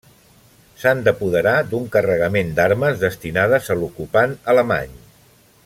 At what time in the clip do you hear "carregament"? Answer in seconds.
1.97-2.49